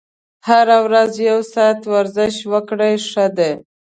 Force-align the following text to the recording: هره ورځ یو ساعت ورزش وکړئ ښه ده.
هره 0.47 0.77
ورځ 0.85 1.11
یو 1.29 1.39
ساعت 1.53 1.79
ورزش 1.93 2.35
وکړئ 2.51 2.93
ښه 3.09 3.25
ده. 3.37 3.51